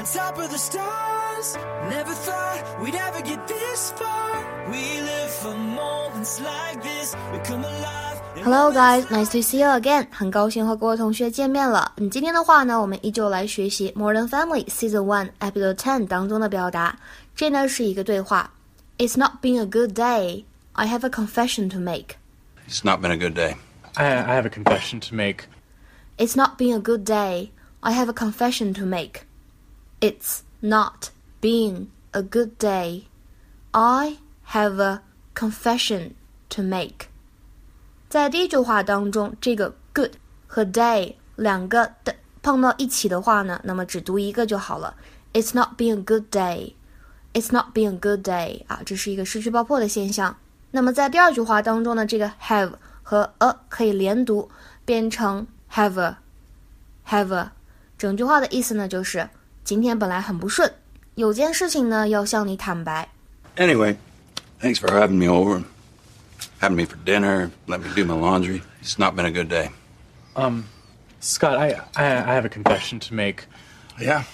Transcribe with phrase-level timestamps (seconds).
[0.00, 1.56] on top of the stars.
[1.90, 4.44] Never thought we'd ever get this far.
[4.70, 7.14] We live for moments like this.
[7.32, 8.20] We come alive.
[8.42, 10.06] Hello guys, nice to see you again.
[10.10, 11.92] 很高兴和各位同学见面了。
[11.96, 16.98] 嗯，今天的话呢，我们依旧来学习《Modern Family》Season One Episode Ten 当中的表达。
[17.34, 18.50] 这呢是一个对话。
[18.98, 20.44] It's not been a good day.
[20.74, 22.16] I have a confession to make.
[22.68, 23.56] It's not been a good day.
[23.94, 25.44] I, I have a confession to make.
[26.18, 27.50] It's not been a good day.
[27.80, 29.26] I have a confession to make.
[30.00, 33.04] It's not been a good day.
[33.72, 34.18] I
[34.50, 35.02] have a
[35.34, 36.12] confession
[36.50, 37.08] to make.
[38.08, 40.12] 在第一句话当中，这个 good
[40.46, 44.94] 和 day 两个的碰到一起的话呢，那么只读一个就好了。
[45.32, 46.74] It's not been a good day.
[47.34, 50.36] It's not been a good day 啊，这是一个失去爆破的现象。
[50.70, 52.72] 那么在第二句话当中呢，这个 have
[53.02, 54.48] 和 a 可以连读，
[54.84, 56.16] 变成 have a
[57.06, 57.52] have a。
[57.98, 59.28] 整句话的意思呢，就是
[59.64, 60.72] 今天本来很不顺，
[61.16, 63.08] 有件事情呢要向你坦白。
[63.56, 63.96] Anyway,
[64.60, 65.64] thanks for having me over,
[66.60, 68.62] having me for dinner, let me do my laundry.
[68.82, 69.70] It's not been a good day.
[70.34, 70.64] Um,
[71.20, 73.46] Scott, I, I I have a confession to make.
[74.00, 74.24] Yeah.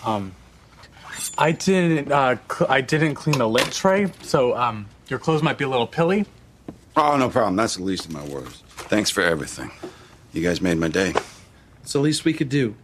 [1.39, 5.57] I didn't uh, cl- I didn't clean the lint tray, so um, your clothes might
[5.57, 6.27] be a little pilly.
[6.97, 7.57] Oh, no problem.
[7.57, 8.63] That's the least of my worries.
[8.91, 9.71] Thanks for everything.
[10.33, 11.15] You guys made my day.
[11.83, 12.75] It's the least we could do.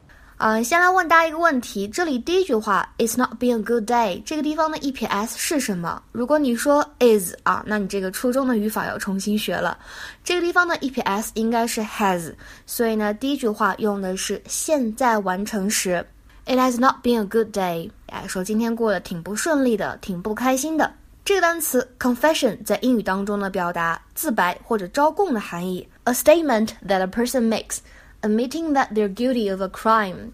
[0.46, 6.04] 嗯，先来问大家一个问题，这里第一句话 "It's not been a good day" 这个地方的 EPS 是什么？
[6.12, 9.78] 如果你说 is 啊，那你这个初中的语法要重新学了。
[10.22, 12.34] 这个地方的 EPS 应该是 has，
[12.66, 16.06] 所以呢，第一句话用的是现在完成时。
[16.46, 20.92] It has not been a good day，哎，说今天过得挺不顺利的，挺不开心的。
[21.24, 27.78] 这个单词 confession 在英语当中呢，表达自白或者招供的含义，a statement that a person makes
[28.23, 30.31] admitting that they're guilty of a crime。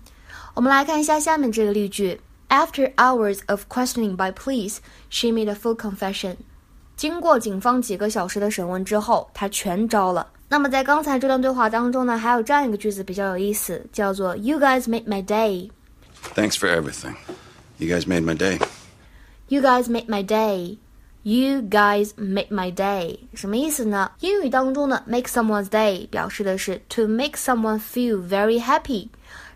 [0.55, 4.78] 我们来看一下下面这个例句：After hours of questioning by police,
[5.11, 6.36] she made a full confession。
[6.96, 10.29] 经过警方几个小时的审问之后，她全招了。
[10.48, 15.70] 那么在刚才这段对话当中呢，还有这样一个句子比较有意思，叫做 “You guys made my day”。
[16.36, 17.17] Thanks for everything.
[17.79, 18.61] You guys made my day.
[19.48, 20.79] You guys made my day.
[21.23, 24.09] You guys make my day，什么意思呢？
[24.21, 29.09] 英语当中呢，make someone's day 表示的是 to make someone feel very happy，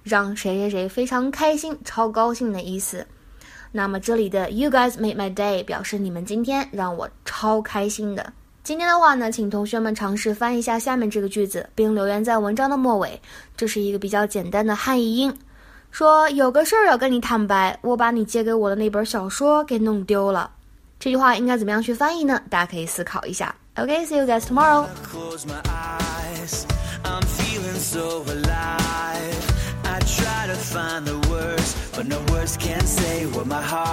[0.04, 3.08] 让谁谁谁非常开心、超高兴的意思。
[3.72, 8.34] 那么这里的 You guys make my day 表示你们今天让我超开心的。
[8.62, 13.18] 今天的话呢，请同学们尝试翻译一下下面这个句子，并留言在文章的末尾。
[13.56, 15.34] 这是一个比较简单的汉译英，
[15.92, 20.52] 说有个事儿要跟你坦白，我把你借给我的那本小说给弄丢了。
[21.03, 22.41] 这句话应该怎么样去翻译呢？
[22.51, 23.55] 大家可以思考一下。
[23.77, 24.87] OK，see、you guys tomorrow。
[25.13, 26.65] Close my eyes.
[27.05, 29.55] I'm feeling so alive.
[29.85, 33.92] I try to find the words, but no words can say what my heart